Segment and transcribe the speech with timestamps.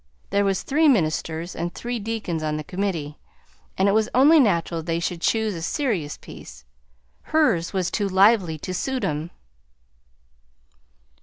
[0.31, 3.19] There was three ministers and three deacons on the committee,
[3.77, 6.65] and it was only natural they should choose a serious piece;
[7.29, 9.29] hers was too lively to suit 'em."